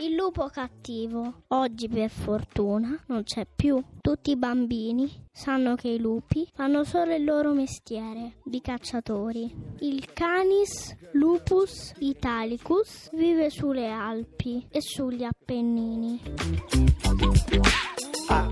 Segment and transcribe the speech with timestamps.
[0.00, 1.42] il lupo cattivo.
[1.48, 3.82] Oggi per fortuna non c'è più.
[4.00, 9.54] Tutti i bambini sanno che i lupi fanno solo il loro mestiere di cacciatori.
[9.78, 16.20] Il Canis lupus italicus vive sulle Alpi e sugli Appennini.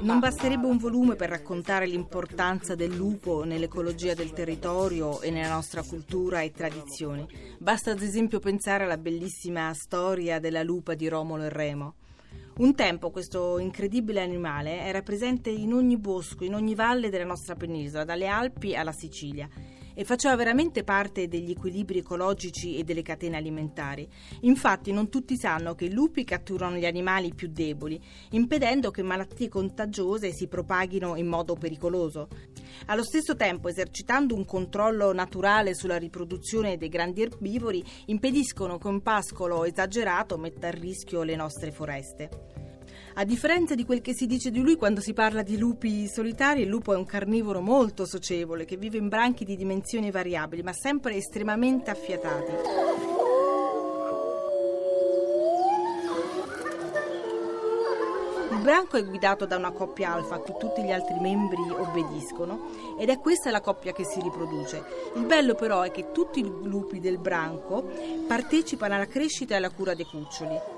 [0.02, 5.82] Non basterebbe un volume per raccontare l'importanza del lupo nell'ecologia del territorio e nella nostra
[5.82, 7.26] cultura e tradizioni.
[7.58, 11.94] Basta ad esempio pensare alla bellissima storia della lupa di Romolo e Remo.
[12.58, 17.54] Un tempo questo incredibile animale era presente in ogni bosco, in ogni valle della nostra
[17.54, 19.48] penisola, dalle Alpi alla Sicilia
[19.98, 24.06] e faceva veramente parte degli equilibri ecologici e delle catene alimentari.
[24.42, 27.98] Infatti non tutti sanno che i lupi catturano gli animali più deboli,
[28.32, 32.28] impedendo che malattie contagiose si propaghino in modo pericoloso.
[32.86, 39.00] Allo stesso tempo, esercitando un controllo naturale sulla riproduzione dei grandi erbivori, impediscono che un
[39.00, 42.65] pascolo esagerato metta a rischio le nostre foreste.
[43.18, 46.60] A differenza di quel che si dice di lui quando si parla di lupi solitari,
[46.60, 50.74] il lupo è un carnivoro molto socievole che vive in branchi di dimensioni variabili, ma
[50.74, 52.52] sempre estremamente affiatati.
[58.50, 62.98] Il branco è guidato da una coppia alfa a cui tutti gli altri membri obbediscono
[63.00, 64.84] ed è questa la coppia che si riproduce.
[65.14, 67.90] Il bello però è che tutti i lupi del branco
[68.26, 70.75] partecipano alla crescita e alla cura dei cuccioli.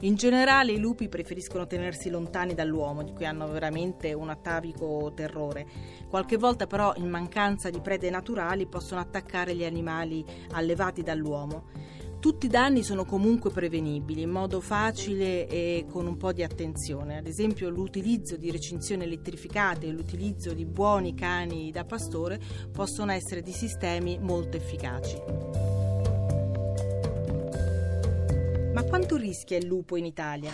[0.00, 5.66] In generale i lupi preferiscono tenersi lontani dall'uomo, di cui hanno veramente un atavico terrore.
[6.08, 11.94] Qualche volta però, in mancanza di prede naturali, possono attaccare gli animali allevati dall'uomo.
[12.20, 17.16] Tutti i danni sono comunque prevenibili in modo facile e con un po' di attenzione.
[17.18, 22.40] Ad esempio l'utilizzo di recinzioni elettrificate e l'utilizzo di buoni cani da pastore
[22.72, 25.65] possono essere di sistemi molto efficaci.
[28.76, 30.52] Ma quanto rischia il lupo in Italia?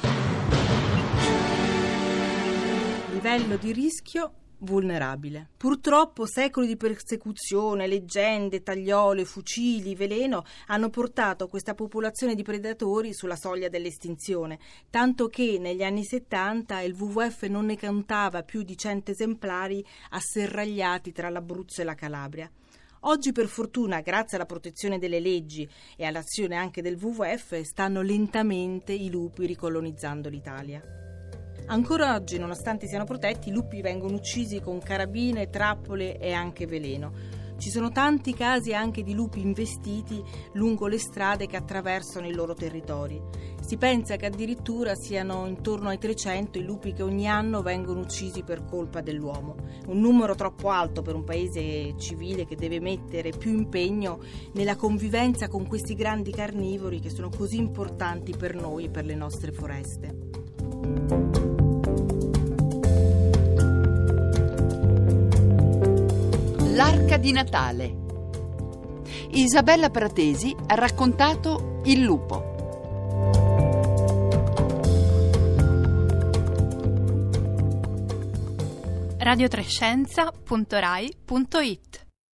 [3.10, 5.48] Livello di rischio vulnerabile.
[5.56, 13.34] Purtroppo secoli di persecuzione, leggende, tagliole, fucili, veleno hanno portato questa popolazione di predatori sulla
[13.34, 19.10] soglia dell'estinzione, tanto che negli anni 70 il WWF non ne contava più di 100
[19.10, 22.48] esemplari asserragliati tra l'Abruzzo e la Calabria.
[23.04, 28.92] Oggi per fortuna, grazie alla protezione delle leggi e all'azione anche del WWF, stanno lentamente
[28.92, 30.80] i lupi ricolonizzando l'Italia.
[31.66, 37.31] Ancora oggi, nonostante siano protetti, i lupi vengono uccisi con carabine, trappole e anche veleno.
[37.62, 40.20] Ci sono tanti casi anche di lupi investiti
[40.54, 43.22] lungo le strade che attraversano i loro territori.
[43.60, 48.42] Si pensa che addirittura siano intorno ai 300 i lupi che ogni anno vengono uccisi
[48.42, 49.54] per colpa dell'uomo.
[49.86, 54.18] Un numero troppo alto per un paese civile che deve mettere più impegno
[54.54, 59.14] nella convivenza con questi grandi carnivori che sono così importanti per noi e per le
[59.14, 61.31] nostre foreste.
[67.22, 67.94] Di Natale.
[69.30, 72.50] Isabella Pratesi ha raccontato Il lupo.
[79.22, 82.11] radiotrescienza.rai.it